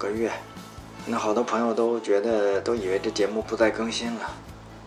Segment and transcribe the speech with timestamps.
[0.00, 0.32] 个月，
[1.04, 4.32] 那好多朋友都觉得，都以为这节目不再更新了。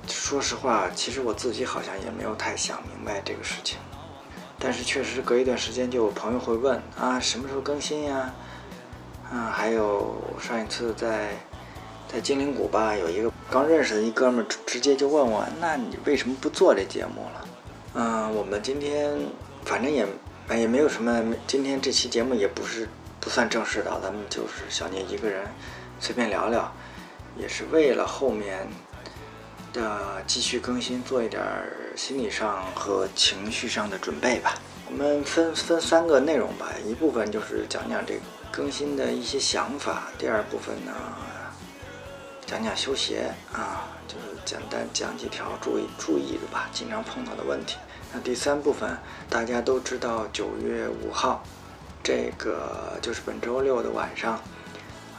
[0.08, 3.78] 说实话，其实我自己好像也没有太想明白这个事情。
[4.58, 8.34] 但是确实隔一段时间就有朋友会问啊，什么时候更新呀？
[9.32, 11.38] 啊，还有上一次在
[12.12, 17.48] 在精灵谷吧，有一个刚认识的一哥们儿直接就问我，那你为什么不做这节目了？
[17.94, 19.16] 嗯，我们今天
[19.64, 20.08] 反正也
[20.50, 22.90] 也没有什么，今天这期节目也不是
[23.24, 25.48] 不算正式的，咱们就是小聂一个人
[25.98, 26.70] 随便聊聊，
[27.38, 28.68] 也是为了后面
[29.72, 31.42] 的继续更新做一点
[31.96, 34.56] 心理上和情绪上的准备吧。
[34.86, 38.20] 我们分分三个内容吧，一部分就是讲讲这个
[38.52, 40.92] 更新的一些想法，第二部分呢
[42.46, 47.78] 讲讲修鞋啊，就是简单讲几条注意注意的吧，经常碰到的问题。
[48.12, 48.98] 那第三部分
[49.30, 51.42] 大家都知道，九月五号，
[52.04, 54.34] 这个就是本周六的晚上，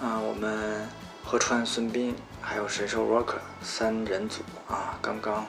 [0.03, 0.87] 啊，我们
[1.25, 5.47] 河川孙斌还有神兽 Rocker 三人组啊，刚刚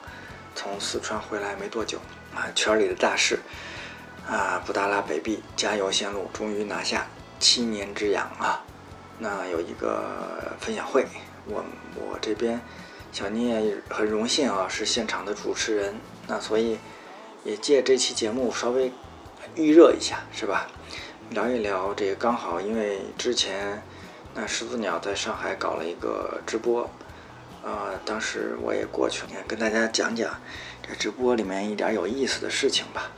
[0.55, 1.99] 从四川回来没多久
[2.33, 3.39] 啊，圈里的大事
[4.25, 7.05] 啊，布达拉北壁加油线路终于拿下
[7.37, 8.63] 七年之痒啊，
[9.19, 11.05] 那有一个分享会，
[11.47, 12.61] 我我这边
[13.11, 15.95] 小聂很荣幸啊，是现场的主持人，
[16.27, 16.79] 那所以。
[17.43, 18.91] 也借这期节目稍微
[19.53, 20.65] 预热一下，是吧？
[21.31, 23.81] 聊一聊这个，刚好因为之前
[24.33, 26.89] 那始祖鸟在上海搞了一个直播，
[27.63, 30.33] 呃，当时我也过去了，跟大家讲讲
[30.87, 33.11] 这直播里面一点有意思的事情吧，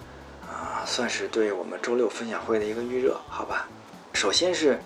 [0.48, 3.68] 啊，算是对我们周六分享会的一个预热，好吧？
[4.14, 4.80] 首先是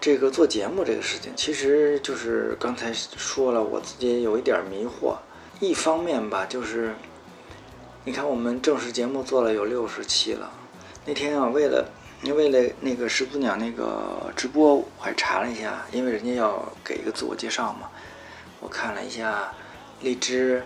[0.00, 5.16] 这个做节目这个事情，其实就是刚才说了，我自己有一点迷惑，
[5.60, 6.94] 一方面吧，就是。
[8.06, 10.52] 你看，我们正式节目做了有六十期了。
[11.06, 11.88] 那天啊，为了
[12.24, 17.90] 因为了那个始祖鸟那个直播，我还查了一下，因为人家要给一个自我介绍嘛。
[18.60, 19.52] 我看了一下
[20.00, 20.64] 荔枝、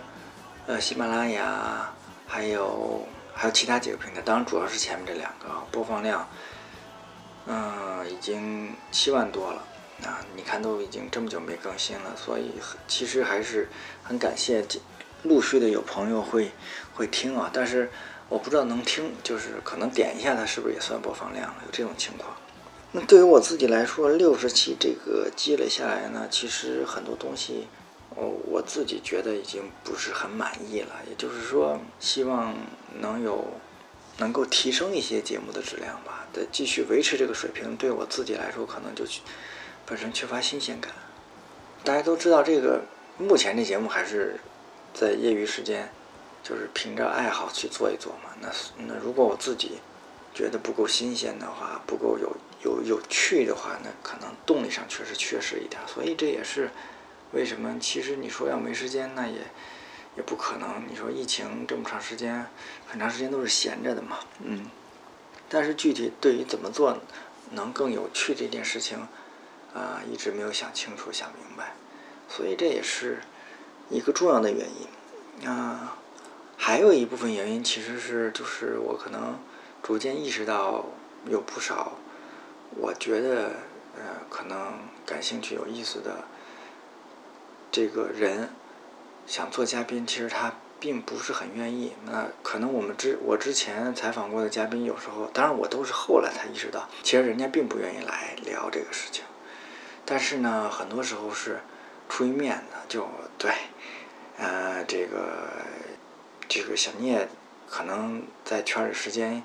[0.65, 1.91] 呃喜马拉雅，
[2.25, 6.25] 还有还有其他几个平台，当然主要是前面这两个播放量，
[7.45, 9.61] 嗯，已经七万多了。
[10.05, 12.53] 啊，你看都已经这么久没更新了，所以
[12.87, 13.67] 其实还是
[14.01, 14.65] 很感谢。
[15.23, 16.51] 陆续的有朋友会
[16.93, 17.91] 会听啊，但是
[18.29, 21.55] 我不知道能听，就是可能点一下它是不是也算播放量了？
[21.65, 22.35] 有这种情况。
[22.91, 27.67] 那对于我自己来说，六十期这个积累下来呢，其实很多东西，
[28.15, 30.95] 我，我自己觉得已经不是很满意了。
[31.09, 32.55] 也就是说，希望
[32.99, 33.45] 能有
[34.17, 36.25] 能够提升一些节目的质量吧。
[36.31, 39.03] 再继续维持这个水平，对我自己来说，可能就
[39.85, 40.91] 本身缺乏新鲜感。
[41.83, 42.81] 大家都知道，这个
[43.17, 44.39] 目前这节目还是。
[44.91, 45.87] 在业余时间，
[46.43, 48.29] 就是凭着爱好去做一做嘛。
[48.39, 48.49] 那
[48.87, 49.79] 那如果我自己
[50.33, 55.81] 觉得不够新鲜的话，不够有有有趣的话，那可能动力上确实缺失一点。
[55.87, 56.69] 所以这也是
[57.33, 59.39] 为什么，其实你说要没时间，那也
[60.15, 60.83] 也不可能。
[60.89, 62.45] 你说疫情这么长时间，
[62.87, 64.65] 很长时间都是闲着的嘛，嗯。
[65.49, 66.97] 但是具体对于怎么做
[67.51, 68.99] 能更有趣这件事情，
[69.73, 71.73] 啊，一直没有想清楚、想明白。
[72.27, 73.19] 所以这也是。
[73.91, 75.97] 一个重要的原因，啊，
[76.61, 79.39] 还有一部分原因其实是就是我可能
[79.81, 80.85] 逐渐意识到
[81.25, 81.93] 有不少，
[82.75, 83.53] 我觉得
[83.95, 84.73] 呃可能
[85.05, 86.25] 感兴趣有意思的
[87.71, 88.49] 这个人
[89.25, 91.93] 想做嘉宾，其实他并不是很愿意。
[92.05, 99.23] 那可能我们之我之前采访过的嘉宾，有时候当然我都是后来才意识到，其实人家并不愿意来聊这个事情。
[100.05, 101.61] 但是呢，很多时候是
[102.09, 103.53] 出于面子，就对。
[104.37, 105.49] 呃，这个
[106.49, 107.29] 这个小聂
[107.69, 109.43] 可能在圈里时间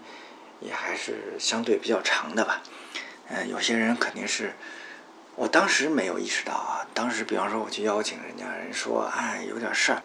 [0.61, 2.63] 也还是相对比较长的吧。
[3.29, 4.55] 嗯，有些人肯定是，
[5.37, 6.87] 我当时没有意识到啊。
[6.95, 10.03] 当时比方说我去邀请人家人说，哎，有点事儿，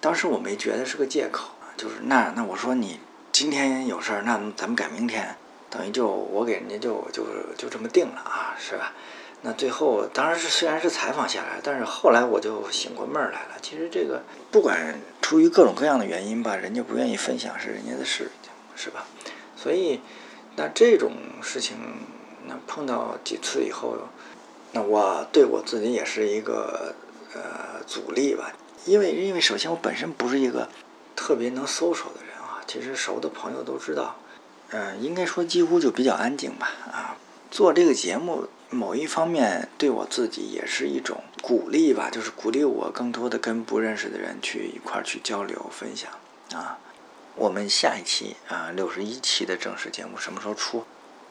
[0.00, 2.98] 当时我没觉得是个借口，就是那那我说你
[3.30, 5.36] 今天有事儿，那咱们改明天，
[5.70, 7.24] 等于就我给人家就就
[7.56, 8.92] 就这么定了啊，是吧？
[9.42, 13.54] 那最后当然是虽然是采访下来，但是后来我就醒过闷儿来了。
[13.62, 19.06] 其实这个不管出于各种各样的原因吧，人家不愿意分享是人家的事情，是吧？
[19.56, 20.00] 所以
[20.56, 21.76] 那这种事情，
[22.46, 23.96] 那碰到几次以后，
[24.72, 26.94] 那我对我自己也是一个
[27.32, 28.52] 呃阻力吧。
[28.84, 30.68] 因为因为首先我本身不是一个
[31.16, 34.16] 特别能搜索的人啊，其实熟的朋友都知道，
[34.68, 36.72] 嗯，应该说几乎就比较安静吧。
[36.92, 37.16] 啊，
[37.50, 38.46] 做这个节目。
[38.70, 46.10] 某一方面对我自己也是一种鼓励吧，就是鼓励我更多的跟不认识的人去一块儿去交流分享
[46.54, 46.78] 啊。
[47.34, 50.84] 我们下一期啊六十一期的正式节目什么时候出？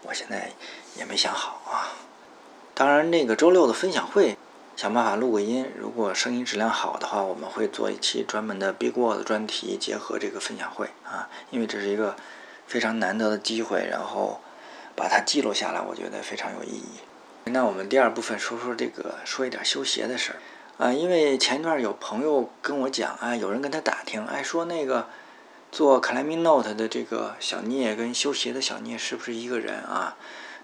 [0.04, 0.52] 我现在
[0.98, 1.96] 也没想好啊。
[2.74, 4.38] 当然，那个周六的分享会，
[4.76, 5.70] 想办法录个音。
[5.78, 12.16] 如果声音质量好的话，我们会做一期专门的 Big World 专题，结合这个分享会啊，因为这是一个
[12.68, 14.40] 非常难得的机会，然后
[14.96, 17.00] 把它记录下来，我觉得非常有意义。
[17.50, 20.40] 那我们第二部分说说这个，说一点修鞋的事儿
[20.84, 25.08] 啊，因为前一段有朋友跟我讲啊，有人跟他打听，哎，说那个。
[25.72, 30.18] 做 Climbing Note 的这个小聂跟修鞋的小聂是不是一个人啊？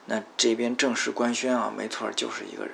[0.07, 2.73] 那这边正式官宣啊，没错，就是一个人。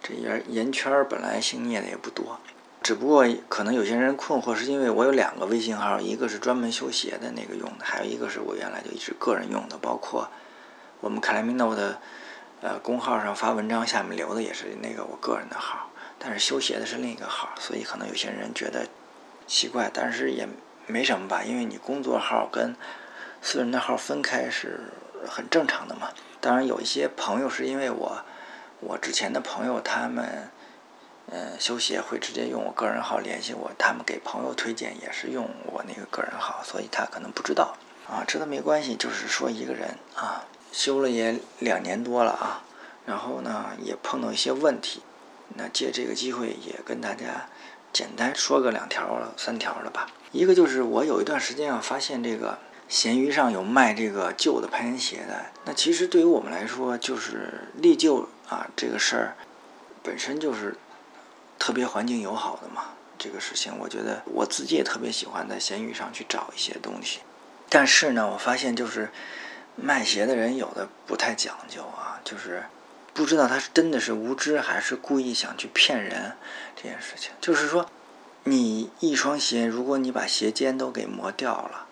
[0.00, 2.38] 这圆圆圈儿本来姓聂的也不多，
[2.80, 10.28] 只不过可能有些人困惑，是因为我有两个微信号，一个是专门修鞋的那个用的，还有一个是我原来就一直个人用的，包括
[11.00, 11.96] 我们 Climbing Note
[12.62, 18.86] 呃公号上发文章下面留的也是那个我个人的号，但是修鞋的是另一个号，所以可能有些人觉得
[19.46, 20.48] 奇怪，但是也。
[20.88, 22.74] 没什么吧，因为你工作号跟
[23.40, 24.80] 私人的号分开是
[25.28, 26.08] 很正常的嘛。
[26.40, 28.24] 当然有一些朋友是因为我，
[28.80, 30.50] 我之前的朋友他们，
[31.30, 37.76] 嗯，修鞋会直接用我个人号联系我，他们给朋友推荐也是用我那个个人号，所以他可能不知道
[38.12, 42.62] 啊，这都没关系，就是说一个人啊，修了也两年多了啊，
[43.06, 45.00] 然后呢也碰到一些问题，
[45.56, 47.48] 那借这个机会也跟大家
[47.90, 50.08] 简单说个两条了三条了吧。
[50.30, 55.46] 一个就是我有一段时间啊，发现这个闲鱼上有卖这个旧的攀岩鞋的。
[55.64, 59.36] 那其实对于我们来说，就是立旧啊这个事儿，
[60.02, 60.76] 本身就是
[61.58, 62.90] 特别环境友好的嘛。
[63.18, 67.20] 这个事情，我觉得我自己也特别喜欢在闲鱼上去找一些东西。
[67.72, 69.08] 但是呢，我发现就是
[69.74, 72.62] 卖鞋的人有的不太讲究啊，就是
[73.14, 76.32] 不知道他是真的是无知还是故意想去骗人
[76.76, 77.32] 这件事情。
[77.40, 77.88] 就是说。
[78.44, 81.86] 你一双鞋，如果你把鞋尖都给磨掉了，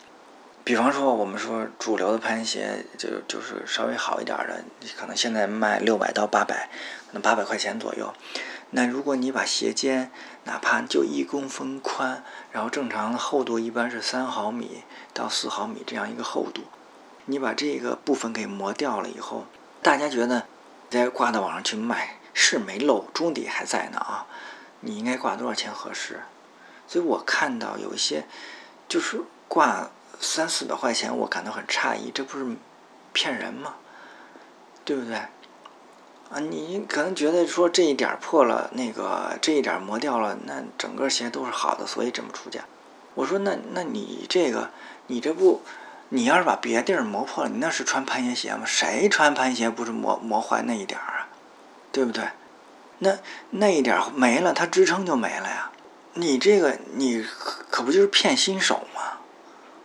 [0.64, 4.64] 比方说我们说主流的攀鞋，就就是稍微好一点的，
[4.98, 6.68] 可能现在卖六百到八百，
[7.06, 8.12] 可能八百块钱左右。
[8.72, 10.12] 那如果你把鞋尖
[10.44, 12.22] 哪怕就一公分宽，
[12.52, 16.62] 然后正常的厚度一般是三毫米到四毫米这样一个厚度，
[17.26, 19.46] 你把这个部分给磨掉了以后，
[19.82, 20.46] 大家觉得
[20.88, 24.26] 再挂到网上去卖是没漏，中底还在呢啊，
[24.80, 26.20] 你应该挂多少钱合适？
[26.86, 28.24] 所以我看到有一些，
[28.88, 29.90] 就是挂
[30.20, 32.56] 三四百块钱，我感到很诧异，这不是
[33.12, 33.74] 骗人吗？
[34.84, 35.20] 对不对？
[36.30, 42.60] 啊，你可能觉得说这一点破了，那个这一点磨掉了，那整个鞋都是好的，所以这么出价。
[43.14, 44.70] 我说那那你这个，
[45.08, 45.62] 你这不，
[46.10, 48.62] 你要是把别地儿磨破了，你那是穿攀岩鞋吗？
[48.64, 51.28] 谁穿攀岩鞋不是磨磨坏那一点儿啊？
[51.90, 52.24] 对不对？
[53.00, 53.18] 那
[53.50, 55.72] 那一点没了，它支撑就没了呀。
[56.14, 57.24] 你这个你
[57.70, 59.18] 可不就是骗新手吗？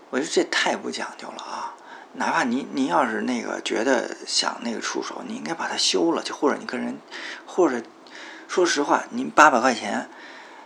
[0.10, 1.75] 我觉得这太不讲究了啊！
[2.18, 6.98] 哪怕您您要是那个觉得想那个出手，你应该把它修了，就或者你跟人，
[7.46, 7.82] 或者
[8.48, 10.10] 说实话，您八百块钱，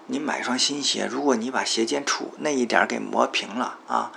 [0.07, 4.11] 您买双新鞋，如果你把鞋尖处那一点给磨平了啊，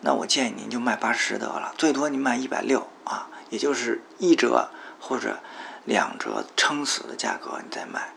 [0.00, 5.38] 那我建议您就卖八十得了，最多您卖一百六啊，也就是一折或者
[5.84, 8.12] 两折撑死的价格你再卖。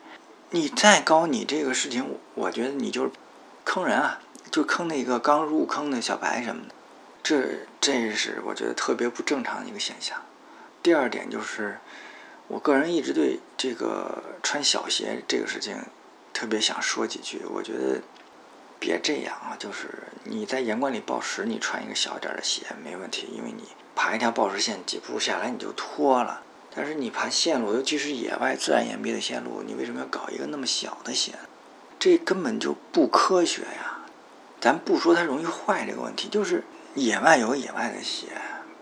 [0.50, 3.12] 你再高，你这个事情，我觉得你就是
[3.66, 6.74] 坑人啊，就坑那个刚入坑的小白什么的，
[7.28, 7.44] 这
[7.82, 10.18] 这是我觉得特别不正常的一个现象。
[10.82, 11.78] 第二点就是，
[12.48, 15.76] 我个人一直对这个穿小鞋这个事情
[16.32, 17.42] 特别想说几句。
[17.50, 18.00] 我觉得
[18.80, 19.90] 别这样啊，就是
[20.24, 26.44] 你在岩馆里报时，你穿一个小点的鞋没问题，因为你爬一条报时线几步下来你就脱了。
[26.74, 31.34] 但是你爬线路，尤其是野外自然岩壁的线路，你为什么要搞一个那么小的鞋？
[32.00, 34.00] 这根本就不科学呀！
[34.62, 36.64] 咱不说它容易坏这个问题，就是
[36.98, 38.26] 野外有野外的鞋，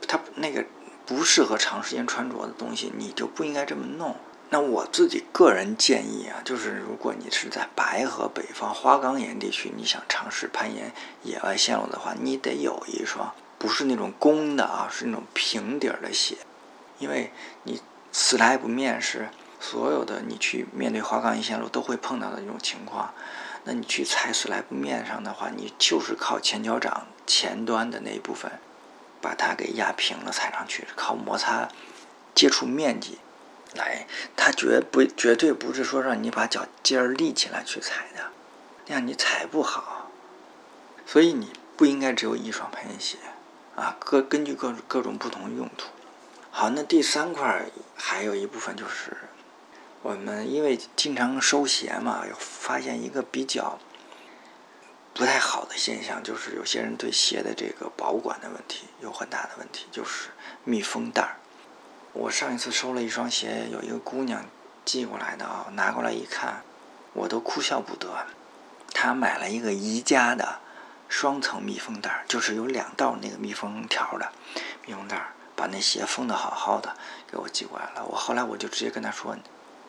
[0.07, 0.63] 它那个
[1.05, 4.15] 不适合长时间穿着的东西，你就不应该这么弄。
[4.51, 10.93] 那我自己个人建议啊，就是如果你是在白河北方花岗岩地区，你想尝试攀岩
[11.23, 16.37] 野外线路的话，你得有一双不是那种弓的啊，是那种平底儿的鞋。
[16.99, 17.81] 因为你
[18.13, 19.27] slab 面是
[19.59, 23.13] 所有的你去面对花岗岩线路都会碰到的一种情况，
[23.65, 28.51] 那你去踩 slab 面上的话，你就是靠前脚掌前端的那一部分
[29.21, 31.67] 把它给压平了踩上去，靠摩擦
[32.33, 33.17] 接触面积
[33.73, 34.05] 来，
[34.35, 38.31] 它绝不绝对不是说让你把脚尖儿立起来去踩的，
[38.87, 40.09] 那样你踩不好，
[41.05, 43.17] 所以你不应该只有一双攀岩鞋
[43.75, 45.87] 啊，各根据各各种不同用途。
[46.51, 47.65] 好，那第三块
[47.95, 49.11] 还有一部分就是，
[50.01, 53.77] 我们因为经常收鞋嘛，发现一个比较
[55.15, 60.27] 不太好的现象，就是有些人对鞋的这个保管的问题有很大的问题，就是
[60.65, 61.37] 密封袋儿
[62.11, 64.45] 我上一次收了一双鞋，有一个姑娘
[64.83, 66.61] 寄过来的啊，拿过来一看，
[67.13, 68.27] 我都哭笑不得。
[68.93, 70.59] 她买了一个宜家的
[71.07, 74.29] 双层密封袋儿，就是有两道那个密封条的
[74.85, 76.93] 密封袋儿，把那鞋封的好好的，
[77.31, 78.03] 给我寄过来了。
[78.05, 79.33] 我后来我就直接跟她说，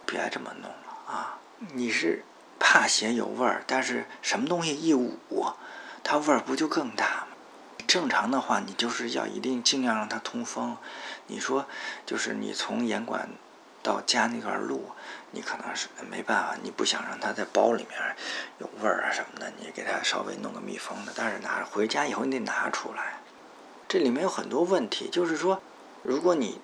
[0.06, 1.38] 别这么弄了啊！
[1.72, 2.24] 你是
[2.58, 5.18] 怕鞋有味儿，但是什么东西一捂，
[6.02, 7.26] 它味儿不就更大吗？
[7.86, 10.76] 正常的话，你就是要一定尽量让它通风。
[11.28, 11.66] 你说，
[12.04, 13.28] 就是你从严管
[13.82, 14.90] 到家那段路，
[15.30, 18.16] 你可能是没办法，你不想让它在包里面
[18.58, 21.12] 有味儿啊什么的，你给它稍微弄个密封的。
[21.14, 23.20] 但是拿回家以后你得拿出来，
[23.86, 25.08] 这里面有很多问题。
[25.08, 25.62] 就是说，
[26.02, 26.60] 如果你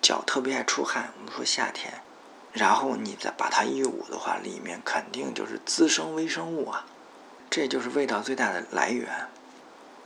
[0.00, 2.01] 脚特别爱出汗，我们说夏天，
[2.52, 6.84] 然后你再把它一捂的话，里面肯定就是滋生微生物啊，
[7.48, 9.28] 这就是味道最大的来源。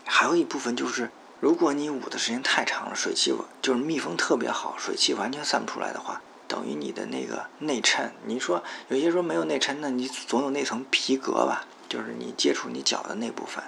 [0.04, 1.10] 还有一部分就是，
[1.40, 11.64] 如果你捂的时间太长了，水汽就是密封特别好，水汽完全散不出来的话，等于你的那个内衬，你说有些说没有内衬，那你总有那层皮革吧？
[11.88, 13.64] 就是你接触你脚的那部分，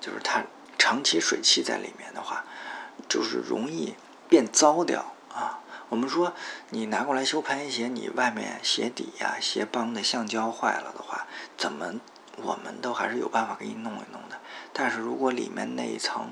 [0.00, 0.44] 就是它
[0.76, 2.44] 长期水汽在里面的话，
[3.08, 3.94] 就是容易
[4.28, 5.60] 变糟掉啊。
[5.92, 6.32] 我们说
[6.70, 11.26] 你拿过来修攀鞋，你外面鞋底呀、鞋帮的橡胶坏了的话，
[11.58, 12.00] 怎么
[12.36, 14.38] 我们都还是有办法给你弄一弄的。
[14.72, 16.30] 但是如果里面那一层，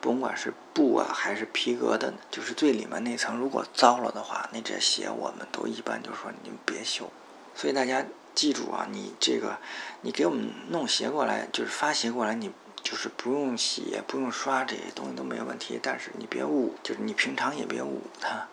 [0.00, 7.10] 甭管是布啊还是皮革的，就是最里面那层，如果糟了的话，那这鞋我们都一般就是说你们别修。
[7.52, 8.04] 所以大家
[8.36, 9.58] 记住啊，你这个
[10.02, 15.80] 你给我们弄鞋过来，就是发鞋过来，你就是不用洗不用刷这些东西都没有问题。
[15.82, 18.46] 但是你别捂，就是你平常也别捂它，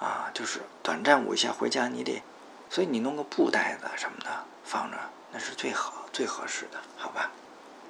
[0.00, 2.22] 啊，就是短暂捂一下，回家你得，
[2.68, 4.96] 所以你弄个布袋子什么的放着，
[5.30, 7.30] 那是最好最合适的，好吧？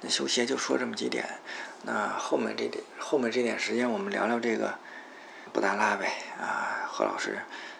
[0.01, 1.39] 那修鞋就说这么几点，
[1.83, 4.73] 那后面这点后面这点时间我们聊聊这个
[5.53, 7.39] 布达拉呗啊，何老师，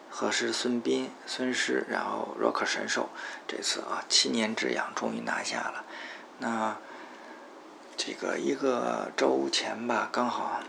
[0.09, 3.09] 何师孙斌、孙师，然后 Rock 神兽，
[3.47, 5.83] 这次啊七年之痒终于拿下了。
[6.37, 6.77] 那
[7.97, 10.61] 这个一个周前吧，刚好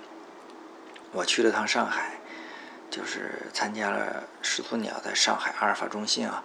[1.13, 2.19] 我去了趟上海，
[2.93, 6.45] 就是参加了始祖鸟在上海阿尔法中心啊，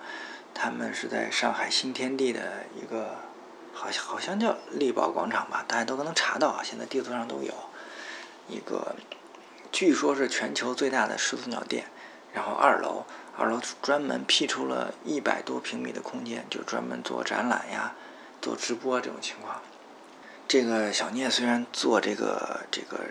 [0.56, 3.18] 他们是在上海新天地的一个。
[3.80, 6.64] 好像好像叫力宝广场吧，大家都能查到啊。
[6.64, 7.54] 现在地图上都有
[8.50, 8.96] 一个，
[9.72, 11.86] 据说是全球最大的始祖鸟店。
[12.34, 13.06] 然后二楼，
[13.38, 17.94] 二楼专门辟出了一百多平米的空间，就专门做展览呀、
[18.42, 19.62] 做直播这种情况。
[20.48, 23.02] 这个小聂虽然做这个这个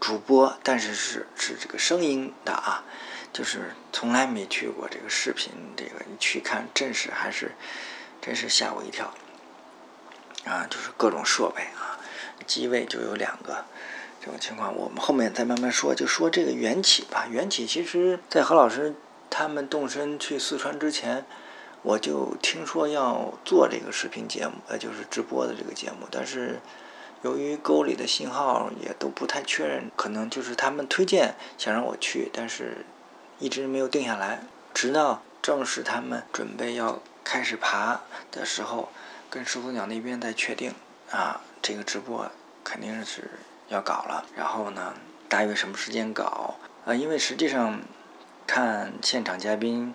[0.00, 2.84] 主播，但是是是这个声音的啊，
[3.32, 5.52] 就是从来没去过这个视频。
[5.76, 7.52] 这个你去看阵势还是。
[8.20, 9.14] 真是吓我一跳，
[10.44, 11.96] 啊，就是各种设备啊，
[12.46, 13.64] 机位就有两个，
[14.20, 15.94] 这种情况我们后面再慢慢说。
[15.94, 18.92] 就说这个缘起吧，缘起其实，在何老师
[19.30, 21.24] 他们动身去四川之前，
[21.82, 26.58] 我就听说要做这个视频节目，呃，就是直播的这个节目，但是
[27.22, 32.84] 由于沟里的信号也都不太确认，可能就是他们推荐想让我去，但是
[33.38, 37.00] 一直没有定下来，直到正式他们准备要。
[37.30, 38.00] 开始爬
[38.32, 38.88] 的时候，
[39.28, 40.72] 跟始祖鸟那边在确定
[41.10, 42.26] 啊，这个直播
[42.64, 43.30] 肯定是
[43.68, 44.24] 要搞了。
[44.34, 44.94] 然后呢，
[45.28, 46.54] 大约什么时间搞？
[46.86, 47.82] 啊，因为实际上
[48.46, 49.94] 看现场嘉宾，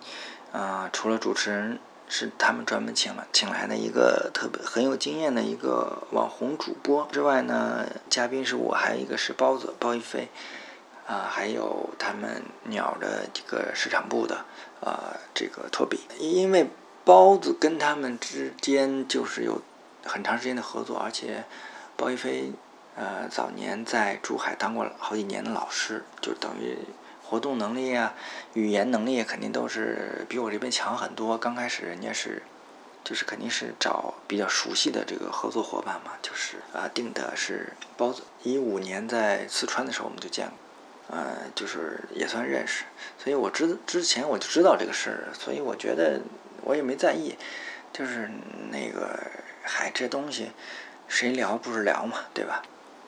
[0.51, 1.79] 啊，除了主持人
[2.13, 10.29] 是他们专门请了请来的一个特别很有经验的一个网红主播之外呢，嘉宾是我，还有一个是包子包一飞，
[11.07, 14.45] 啊，还有他们鸟的这个市场部的
[14.79, 16.69] 啊，这个托比，因为。
[17.05, 19.61] 包子跟他们之间就是有
[20.05, 21.43] 很长时间的合作，而且
[21.97, 22.53] 包一飞
[22.95, 26.77] 呃早年在珠海当过好几年的老师，就等于
[27.33, 28.13] 活动能力啊、
[28.53, 31.35] 语言能力肯定都是比我这边强很多。
[31.35, 32.43] 刚开始人家是
[33.03, 38.21] 就是肯定是找比较熟悉的这个合作伙伴嘛，就是啊定的是包子。
[38.43, 42.83] 一五年在四川的时候我们就见过，呃就是也算认识，
[43.17, 46.21] 所以我知之前我就知道这个事儿，所以我觉得。
[46.65, 47.35] 我也没在意，
[47.91, 48.29] 就是
[48.71, 49.19] 那个，
[49.63, 50.51] 嗨，这东西
[51.09, 52.61] 谁聊不是聊嘛，对吧？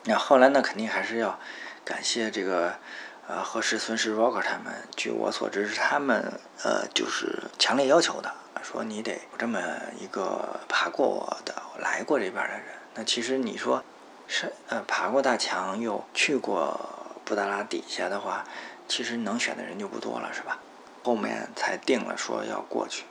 [0.04, 1.40] 那后来呢，肯定还是要
[1.86, 2.76] 感谢这个
[3.28, 4.72] 呃何氏、孙石、Rocker 他们。
[4.96, 9.60] 据我所知，是他们呃就是强烈要求的，说你得有这么
[9.98, 12.62] 一个爬过我的、来过这边的人。
[12.94, 13.82] 那其实你说
[14.26, 16.78] 是呃爬过大墙又去过
[17.24, 18.44] 布达拉底下的话，
[18.88, 20.58] 其实能选的人就不多了，是吧？
[21.02, 23.04] 后面才定了说要过去。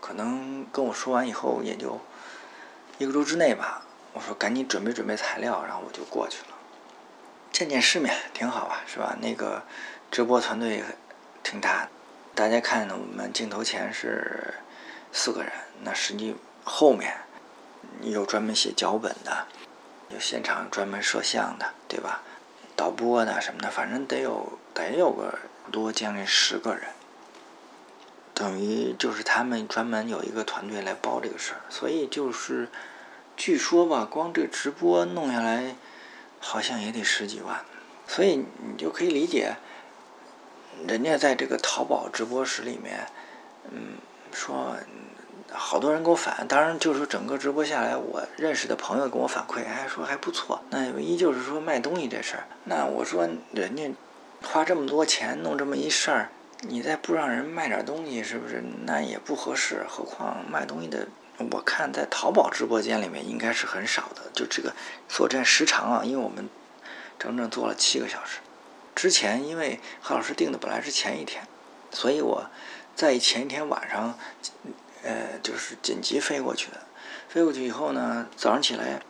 [0.00, 2.00] 可能跟我说完以后也就
[2.98, 3.82] 一个周之内吧。
[4.14, 6.51] 我说赶紧准备准备材料，然后我就过去了。
[7.52, 9.14] 见见世面挺好啊，是吧？
[9.20, 9.62] 那个
[10.10, 10.82] 直播团队
[11.42, 11.86] 挺大，
[12.34, 14.54] 大家看我们镜头前是
[15.12, 17.14] 四个人，那实际后面
[18.00, 19.46] 有专门写脚本的，
[20.08, 22.22] 有现场专门摄像的，对吧？
[22.74, 25.38] 导播的什么的，反正得有得有个
[25.70, 26.84] 多将近十个人，
[28.32, 32.68] 等于就是他们专门有一个团队来包这个事儿，所以就是
[33.36, 35.76] 据说吧，光这直播弄下来。
[36.44, 37.64] 好像也得十几万，
[38.06, 39.56] 所以你就可以理解，
[40.88, 43.06] 人家在这个淘宝直播室里面，
[43.70, 43.96] 嗯，
[44.32, 44.76] 说
[45.52, 50.60] 好多人给我反，当然就是说整个直播下来，我认识的朋友跟我反馈，还说还不错。
[50.70, 53.90] 那唯一就是说卖东西这事儿，那我说人家
[54.42, 56.30] 花这么多钱弄这么一事儿，
[56.62, 59.86] 你再不让人卖点东西，是不是那也不合适？
[59.88, 61.06] 何况卖东西的。
[61.50, 64.74] 我看在淘宝直播间里面应该是很少的，就这个
[65.08, 66.48] 所占时长啊，因为我们
[67.18, 68.38] 整整做了七个小时。
[68.94, 71.46] 之前因为何老师定的本来是前一天，
[71.90, 72.50] 所以我
[72.94, 74.18] 在前一天晚上，
[75.02, 76.78] 呃，就是紧急飞过去的。
[77.28, 79.00] 飞过去以后呢，早上起来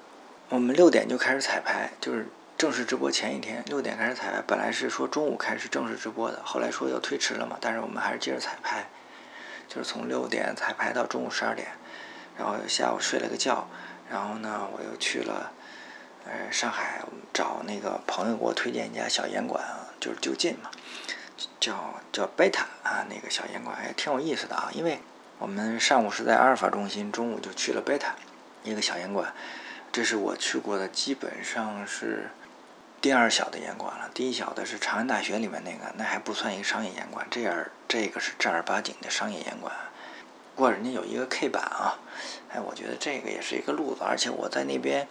[0.49, 4.41] 我们六点就开始彩排，就是正式直播前一天六点开始彩排。
[4.47, 8.89] 本来是说中午开始正式直播的，后来说要推迟了嘛，但是我们还是接着彩排，
[9.69, 11.69] 就是从六点彩排到中午十二点。
[12.39, 13.69] 然后下午睡了个觉，
[14.11, 15.53] 然后呢，我又去了，
[16.25, 20.71] 呃，上海找那个朋友给我推荐一家小烟馆啊，就是就近嘛，
[21.61, 24.71] 叫叫贝塔啊，那个小烟馆也挺有意思的啊。
[24.73, 25.01] 因为
[25.39, 28.15] 我们上午是在阿尔法中心，中午就去了贝塔，
[28.65, 29.33] 一个小烟馆，
[29.93, 32.31] 这是我去过的基本上是
[33.01, 34.11] 第二小的烟馆了。
[34.15, 39.73] 第一小的是长安大学里面那个，那还不算一个商业烟馆，这样这个是正儿八经的商业烟馆。
[40.55, 41.99] 不过人家有一个 K 版啊，
[42.51, 45.09] 哎，我觉得这个也是一个路子，而且我在那边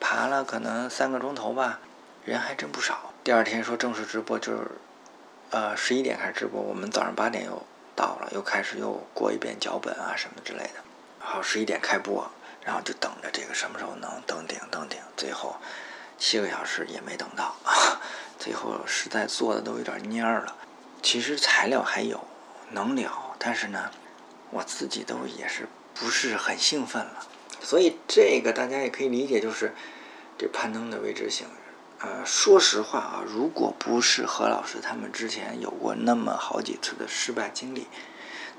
[0.00, 1.80] 爬了可能三个钟头吧，
[2.24, 3.12] 人还真不少。
[3.22, 4.70] 第二天说正式直播就是，
[5.50, 7.62] 呃，十一点开始直播，我们早上八点又
[7.94, 10.82] 到了，又开始又过一遍脚本啊什么之类的。
[11.18, 12.26] 好，十一点开播，
[12.64, 15.56] 然后就等着这个什么时候能登顶登顶，最后
[16.16, 17.54] 七个小时也没等到，
[18.40, 20.56] 最后实在做的都有点蔫儿了。
[21.02, 22.18] 其实材料还有，
[22.70, 23.90] 能聊，但是呢。
[24.54, 27.26] 我自己都也是不是很兴奋了，
[27.60, 29.74] 所以这个大家也可以理解，就是
[30.38, 31.48] 这攀登的未知性。
[31.98, 37.88] 呃，说实话啊，如果不是何老师他们之前有过那么好几次的失败经历，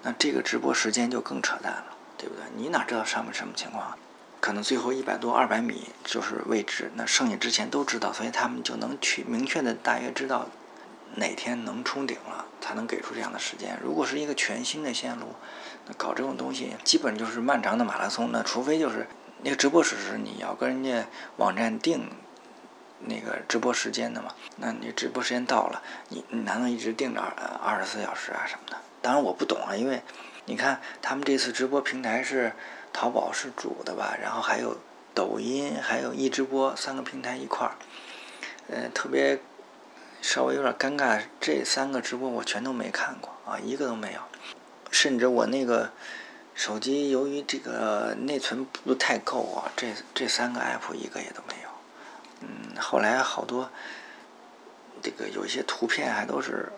[0.03, 2.43] 那这个直播时间就更扯淡了，对不对？
[2.55, 3.97] 你哪知道上面什么情况？
[4.41, 10.49] 可能最后一百多、二百米就是未知，那剩下之前都知道，所以他们就能去明确的大约知道
[11.15, 13.79] 哪天能冲顶了，才能给出这样的时间。
[13.83, 15.27] 如果是一个全新的线路，
[15.87, 18.31] 那搞这种东西，基本就是漫长的马拉松。
[18.31, 19.07] 那除非就是
[19.43, 22.09] 那个直播室是你要跟人家网站定
[22.99, 24.33] 那个直播时间的嘛？
[24.57, 28.77] 那你直播时间到了，你你难道一直定着二十四小时啊什么的？
[29.01, 30.01] 当然我不懂啊，因为
[30.45, 32.51] 你看他们这次直播平台是
[32.91, 34.77] 淘宝是主的吧，然后还有
[35.13, 37.75] 抖音，还有一直播三个平台一块儿，
[38.67, 39.39] 呃，特别
[40.25, 41.21] 稍微有点尴尬。
[41.39, 44.19] 这三个直播我全都没看过啊，一个都没有。
[44.89, 45.91] 甚至我那个
[46.55, 51.69] 手机由于这个内存不太够啊，这这三个 app 一个也都没有。
[52.41, 53.69] 嗯，后来好多
[54.99, 56.71] 这个有些图片还都是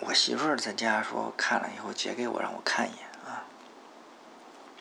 [0.00, 3.44] 我媳妇儿在家说看了以后截给我让我看一眼啊。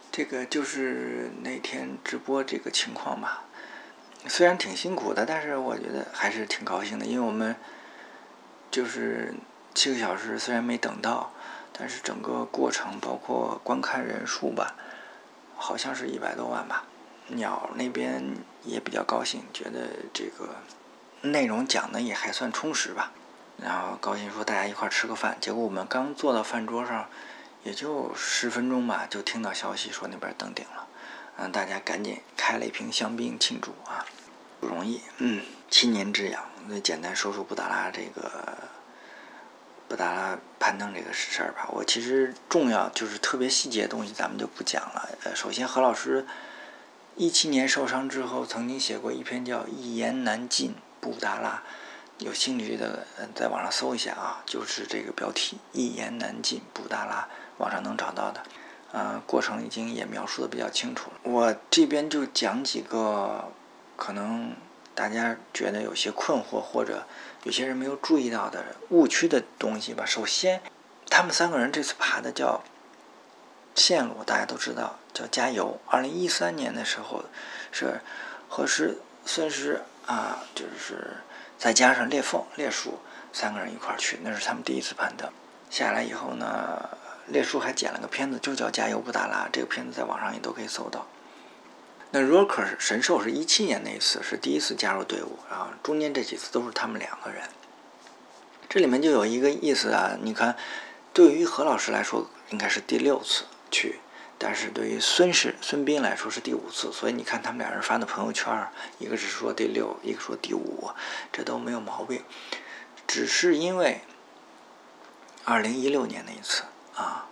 [0.10, 3.44] 这个就是那天直播这个情况吧，
[4.28, 7.56] 虽然挺辛苦的，但是我觉得还是挺高兴的，因为我们
[8.72, 9.34] 就是
[9.74, 11.32] 七个小时虽然没等到。
[11.82, 14.76] 但是整个过程包括观看人数吧，
[15.56, 16.84] 好像是一百多万吧。
[17.28, 18.22] 鸟那边
[18.66, 20.56] 也比较高兴，觉得这个
[21.22, 23.14] 内容讲的也还算充实吧。
[23.56, 25.38] 然后高兴说大家一块吃个饭。
[25.40, 27.08] 结果我们刚坐到饭桌上，
[27.64, 30.86] 也就十分钟吧，就听到消息说那边登顶了。
[31.38, 34.04] 嗯，大家赶紧开了一瓶香槟庆祝啊，
[34.60, 35.00] 不容易。
[35.20, 38.58] 嗯，七年之痒，那简单说说布达拉这个。
[39.88, 45.10] 布达拉攀登这个事儿吧，我其实重要就是特别细节的东西，咱们就不讲了。
[45.24, 46.28] 呃，首先何老师
[47.16, 51.64] 一七年受伤之后，曾经写过一篇叫《一言难尽布达拉》，
[52.24, 57.28] 有兴趣的在网上搜一下啊，就是这个标题《一言难尽布达拉》，
[57.60, 58.44] 网上能找到的。
[58.92, 61.18] 呃，过程已经也描述的比较清楚了。
[61.24, 63.52] 我这边就讲几个
[63.96, 64.54] 可能
[65.00, 67.06] 大家觉得有些困惑或者。
[67.44, 70.06] 有些人没有注意到的误区的东西吧。
[70.06, 70.62] 首先，
[71.10, 72.62] 他们三个人这次爬的叫
[73.74, 75.80] 线路，大家都知道叫加油。
[75.88, 77.24] 二零一三年的时候，
[77.72, 78.02] 是
[78.50, 81.14] 何时孙石啊，就是
[81.58, 83.00] 再加上裂缝、裂树
[83.32, 85.32] 三个人一块儿去，那是他们第一次攀登。
[85.70, 86.90] 下来以后呢，
[87.28, 89.46] 列叔还剪了个片子，就叫《加油布达拉》。
[89.50, 91.08] 这个片子在网上也都可以搜到。
[92.12, 97.44] 那 Rocker 神兽是一七年那一次是第一次加入队伍，然后中间这几次都是他们两个人。
[98.68, 100.56] 这里面就有一个意思啊，你看，
[101.14, 104.00] 对于何老师来说应该是第六次去，
[104.38, 108.68] 但是对于孙氏孙斌来说是第五次，所以你看他们俩人发的朋友圈，
[108.98, 110.90] 一个是说第六，一个说第五，
[111.32, 112.24] 这都没有毛病，
[113.08, 114.02] 只是因为。
[115.46, 116.62] 二零一六年那一次
[116.96, 117.26] 啊，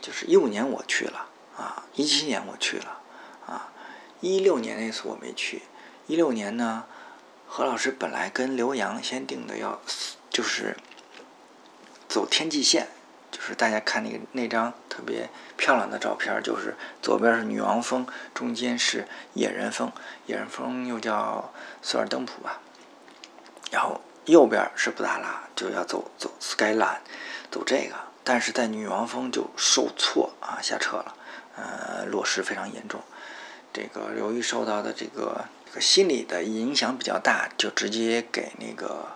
[0.00, 3.01] 就是一五年我去了啊，一七年我去了，
[4.22, 5.62] 一六年那次我没去。
[6.06, 6.84] 一六年呢，
[7.46, 9.82] 何老师本来跟刘洋先定的要
[10.30, 10.76] 就是
[12.08, 12.86] 走天际线，
[13.32, 19.90] 就是大家看那个那张特别漂亮的照片，就是左边是女王峰，中间是野人峰，
[20.26, 22.60] 野人峰又叫索尔登普吧，
[23.72, 26.98] 然后右边是布达拉，就要走走 Skyline。
[27.50, 31.14] 走这个，但是在女王峰就受挫啊，下撤了，
[31.56, 33.00] 呃，落石非常严重。
[33.72, 39.08] 这个由于受到的这个这个心理的影响比较大，就直接给那个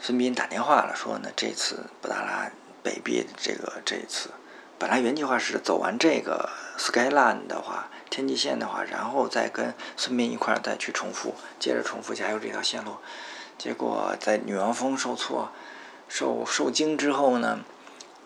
[0.00, 2.50] 孙斌打电话了，说呢，这次布达拉
[2.82, 4.30] 北壁这个这一次，
[4.78, 12.96] 本来原计划是走完这个 Skyline 的话，天际线的话，然后再跟孙斌一块儿再去重复，接着重复加油这条线路，
[13.58, 15.50] 结果在女王峰受挫。
[16.10, 17.60] 受受惊之后呢，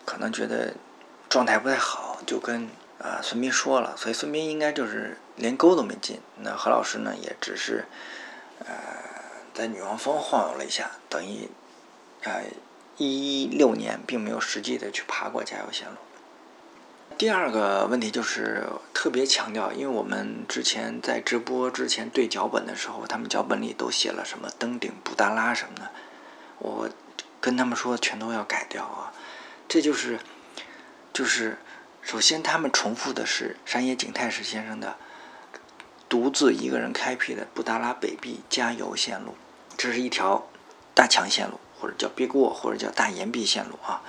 [0.05, 0.73] 可能觉得
[1.27, 6.19] 状态不太好，就跟啊孙斌说了，所以孙斌应该就是连沟都没进。
[6.37, 7.85] 那何老师呢，也只是
[8.59, 8.65] 呃
[9.53, 11.49] 在女王峰晃悠了一下，等于
[12.23, 12.43] 呃
[12.97, 15.95] 一六年并没有实际的去爬过加油线路。
[17.17, 25.91] 第二个问题就是特别强调，因为我们之前在直播之前对脚本的时候，他们脚本里都写了什么登顶布达拉什么的，
[26.59, 26.89] 我。
[27.43, 29.11] 跟他们说全都要改掉啊！
[29.67, 30.17] 这就是，
[31.11, 31.57] 就是，
[32.01, 34.95] 首先他们重复的是山野景太史先生的
[36.13, 39.33] 独自一个人开辟的布达拉北壁加油线路，
[39.75, 40.47] 这是一条
[40.93, 44.03] 大强线路，或者叫 Big Wall，或者叫大岩壁线路啊。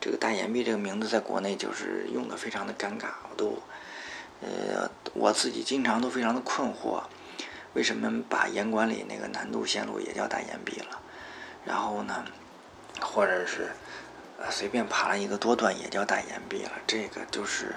[0.00, 3.60] 这个大岩壁这个名字在国内就是用的非常的尴尬，我都，
[4.40, 7.02] 呃，我自己经常都非常的困惑，
[7.74, 11.00] 为什么把岩管里那个难度线路也叫大岩壁了？
[11.64, 12.24] 然后呢？
[13.00, 13.72] 或者是，
[14.38, 16.70] 呃，随便爬了一个多段也叫大岩壁了。
[16.86, 17.74] 这个就是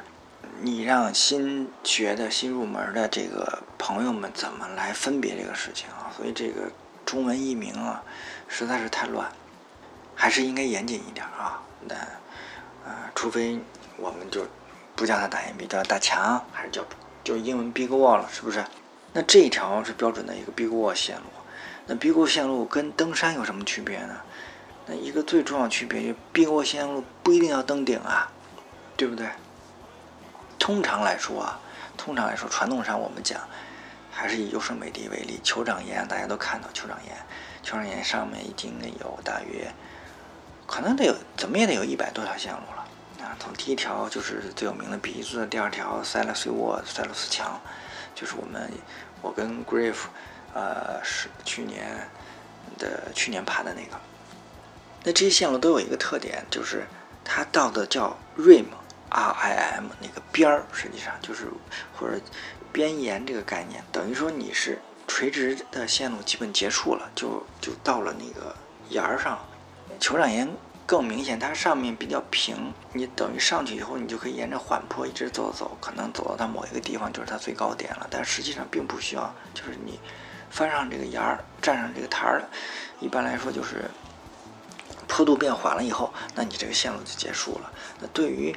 [0.60, 6.12] 你让新学的新入门的这个朋友们怎么来分别这个事情啊？
[6.16, 6.72] 所以这个
[7.06, 8.04] 中文译名啊，
[8.48, 9.32] 实在是太乱，
[10.14, 11.62] 还是应该严谨一点啊。
[11.88, 11.96] 那，
[12.86, 13.60] 呃，除非
[13.98, 14.46] 我们就
[14.96, 16.84] 不叫它大岩壁，叫大墙，还是叫
[17.24, 18.64] 就英文 Big Wall 了，是不是？
[19.14, 21.24] 那这一条是标准的一个 Big Wall 线路。
[21.88, 24.16] 那 Big Wall 线路跟登山有什么区别呢？
[24.88, 28.32] 那一个最重要区别就 big wall 线路不一定要登顶啊，
[28.98, 29.28] 对不对？
[30.62, 31.60] 通常来说啊，
[31.97, 33.41] 通常来说，传统上我们讲，
[34.12, 35.41] 还是以优胜美地为例。
[35.43, 37.17] 酋长岩大家都看到，酋长岩，
[37.63, 39.74] 酋长岩上面已经有大约，
[40.67, 43.36] 可能得有，怎么也得有一百多条线路了啊。
[43.39, 47.60] 从第一条就是最有名的鼻子，第二条塞勒斯沃塞勒斯墙，
[48.13, 48.71] 就是我们
[49.24, 49.95] 我跟 Griff，
[50.54, 52.08] 呃，是去年
[52.78, 54.00] 的去年爬的那个。
[55.04, 56.86] 那这些线路都有一个特点，就是
[57.26, 58.65] 它到的叫 Rim
[59.12, 61.47] R I M 那个边儿，实际上就是
[61.93, 62.19] 或者
[62.71, 68.56] 边沿这个概念，等于说你是垂直的线路基本结束了，就就到了那个
[68.89, 69.38] 沿儿上。
[70.00, 70.50] 酋长岩
[70.86, 78.08] 更明显，它上面比较平，你等于上去以后，你就可以沿着缓坡一直走走，可能走到它某一个地方就是它最高点了。
[78.10, 80.00] 但实际上并不需要，就是你
[80.50, 82.50] 翻上这个沿儿，站上这个台儿了，
[83.02, 83.84] 一般来说就是。
[85.08, 87.69] 坡度变缓了以后，那你这个线路就结束了。
[88.00, 88.56] 那对于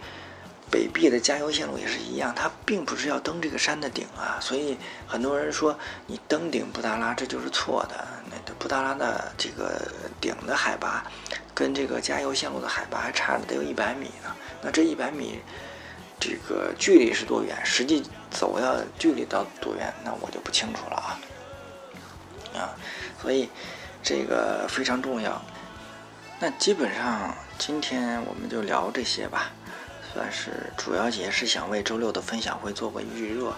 [0.71, 4.39] 北壁的加油线路也是一样，它并不是要登这个山的顶啊。
[4.41, 8.07] 所以很多人说你登顶布达拉这就是错的。
[8.31, 9.81] 那布达拉的这个
[10.21, 11.05] 顶的海拔
[11.55, 14.35] 跟这个加油线路的海拔还差了得有一百米呢。
[14.63, 15.41] 那这一百米
[16.19, 17.57] 这个距离是多远？
[17.65, 19.93] 实际走要距离到多远？
[20.05, 21.21] 那我就不清楚了啊。
[22.57, 22.71] 啊，
[23.21, 23.49] 所以
[24.03, 25.41] 这个非常重要。
[26.41, 29.53] 那基本上今天我们就聊这些吧，
[30.15, 33.53] 算是主要也是想为周六的分享会做个预热，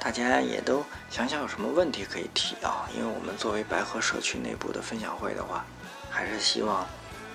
[0.00, 2.88] 大家也都想想有什么问题可以提啊。
[2.96, 5.66] 因为我们作为白河社区内部的分享会的话，
[6.08, 6.86] 还是希望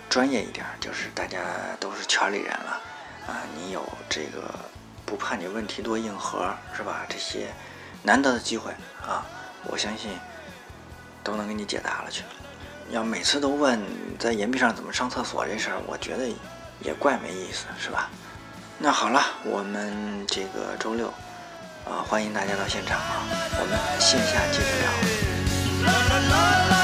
[0.09, 1.37] 专业一点，就是大家
[1.79, 2.81] 都是圈里人了
[3.27, 4.53] 啊，你有这个
[5.05, 7.05] 不怕你问题多硬核是吧？
[7.07, 7.53] 这些
[8.01, 8.71] 难得的机会
[9.05, 9.23] 啊，
[9.65, 10.09] 我相信
[11.23, 12.23] 都能给你解答了去。
[12.89, 13.79] 要每次都问
[14.17, 16.27] 在岩壁上怎么上厕所这事儿，我觉得
[16.81, 18.09] 也怪没意思，是吧？
[18.83, 21.07] 那好了，我们这个周六
[21.85, 23.23] 啊，欢迎大家到现场啊，
[23.57, 24.65] 我们线下接着
[26.75, 26.82] 聊。